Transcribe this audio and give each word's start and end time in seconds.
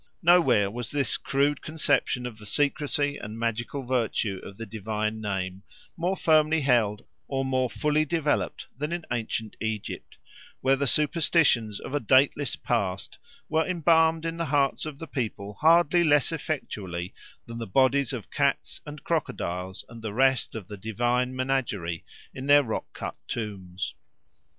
Nowhere 0.23 0.71
was 0.71 0.89
this 0.89 1.15
crude 1.15 1.61
conception 1.61 2.25
of 2.25 2.39
the 2.39 2.45
secrecy 2.47 3.17
and 3.19 3.37
magical 3.37 3.83
virtue 3.83 4.39
of 4.43 4.57
the 4.57 4.65
divine 4.65 5.21
name 5.21 5.61
more 5.95 6.17
firmly 6.17 6.61
held 6.61 7.05
or 7.27 7.45
more 7.45 7.69
fully 7.69 8.03
developed 8.03 8.65
than 8.75 8.91
in 8.91 9.05
ancient 9.11 9.55
Egypt, 9.61 10.17
where 10.61 10.75
the 10.75 10.87
superstitions 10.87 11.79
of 11.79 11.93
a 11.93 11.99
dateless 11.99 12.55
past 12.55 13.19
were 13.47 13.63
embalmed 13.67 14.25
in 14.25 14.37
the 14.37 14.45
hearts 14.45 14.87
of 14.87 14.97
the 14.97 15.05
people 15.05 15.53
hardly 15.61 16.03
less 16.03 16.31
effectually 16.31 17.13
than 17.45 17.59
the 17.59 17.67
bodies 17.67 18.11
of 18.11 18.31
cats 18.31 18.81
and 18.87 19.03
crocodiles 19.03 19.85
and 19.87 20.01
the 20.01 20.15
rest 20.15 20.55
of 20.55 20.67
the 20.67 20.77
divine 20.77 21.35
menagerie 21.35 22.03
in 22.33 22.47
their 22.47 22.63
rock 22.63 22.91
cut 22.93 23.15
tombs. 23.27 23.93